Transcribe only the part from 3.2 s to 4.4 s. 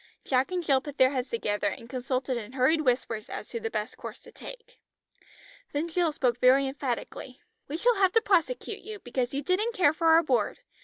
as to the best course to